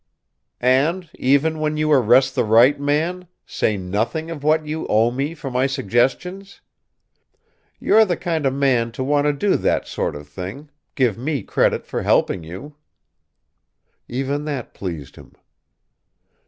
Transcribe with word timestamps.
"And, 0.63 1.11
even 1.13 1.59
when 1.59 1.77
you 1.77 1.91
arrest 1.91 2.33
the 2.33 2.43
right 2.43 2.79
man, 2.79 3.27
say 3.45 3.77
nothing 3.77 4.31
of 4.31 4.43
what 4.43 4.65
you 4.65 4.87
owe 4.87 5.11
me 5.11 5.35
for 5.35 5.51
my 5.51 5.67
suggestions? 5.67 6.59
You're 7.79 8.05
the 8.05 8.17
kind 8.17 8.47
of 8.47 8.53
man 8.55 8.91
to 8.93 9.03
want 9.03 9.25
to 9.25 9.31
do 9.33 9.57
that 9.57 9.87
sort 9.87 10.15
of 10.15 10.27
thing 10.27 10.71
give 10.95 11.19
me 11.19 11.43
credit 11.43 11.85
for 11.85 12.01
helping 12.01 12.43
you." 12.43 12.75
Even 14.07 14.45
that 14.45 14.73
pleased 14.73 15.17
him. 15.17 15.33